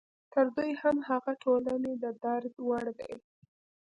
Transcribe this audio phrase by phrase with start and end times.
[0.33, 3.13] تر دوی هم هغه ټولنې د درد وړ دي.